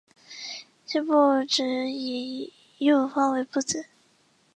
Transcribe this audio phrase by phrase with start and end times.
[0.83, 3.85] 辛部只以右方为部字。